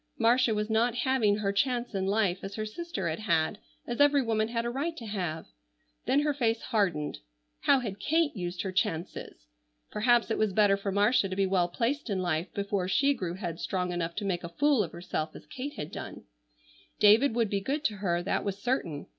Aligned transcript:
Marcia 0.17 0.51
was 0.55 0.67
not 0.67 0.95
having 0.95 1.35
her 1.37 1.51
chance 1.53 1.93
in 1.93 2.07
life 2.07 2.39
as 2.41 2.55
her 2.55 2.65
sister 2.65 3.07
had 3.07 3.19
had, 3.19 3.59
as 3.85 4.01
every 4.01 4.23
woman 4.23 4.47
had 4.47 4.65
a 4.65 4.69
right 4.71 4.97
to 4.97 5.05
have. 5.05 5.45
Then 6.07 6.21
her 6.21 6.33
face 6.33 6.59
hardened. 6.59 7.19
How 7.59 7.81
had 7.81 7.99
Kate 7.99 8.35
used 8.35 8.63
her 8.63 8.71
chances? 8.71 9.45
Perhaps 9.91 10.31
it 10.31 10.39
was 10.39 10.53
better 10.53 10.75
for 10.75 10.91
Marcia 10.91 11.29
to 11.29 11.35
be 11.35 11.45
well 11.45 11.67
placed 11.67 12.09
in 12.09 12.19
life 12.19 12.51
before 12.55 12.87
she 12.87 13.13
grew 13.13 13.35
headstrong 13.35 13.91
enough 13.91 14.15
to 14.15 14.25
make 14.25 14.43
a 14.43 14.49
fool 14.49 14.81
of 14.83 14.91
herself 14.91 15.35
as 15.35 15.45
Kate 15.45 15.73
had 15.75 15.91
done. 15.91 16.23
David 16.97 17.35
would 17.35 17.51
be 17.51 17.61
good 17.61 17.83
to 17.83 17.97
her, 17.97 18.23
that 18.23 18.43
was 18.43 18.57
certain. 18.57 19.05